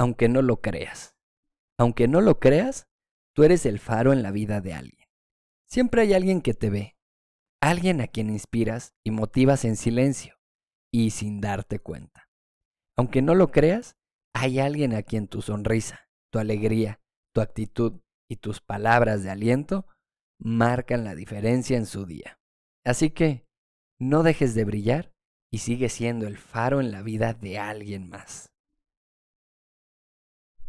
[0.00, 1.14] aunque no lo creas.
[1.78, 2.88] Aunque no lo creas,
[3.34, 5.06] tú eres el faro en la vida de alguien.
[5.68, 6.96] Siempre hay alguien que te ve,
[7.60, 10.36] alguien a quien inspiras y motivas en silencio
[10.90, 12.30] y sin darte cuenta.
[12.96, 13.98] Aunque no lo creas,
[14.32, 17.02] hay alguien a quien tu sonrisa, tu alegría,
[17.34, 19.86] tu actitud y tus palabras de aliento
[20.38, 22.40] marcan la diferencia en su día.
[22.86, 23.46] Así que
[23.98, 25.12] no dejes de brillar
[25.52, 28.50] y sigue siendo el faro en la vida de alguien más.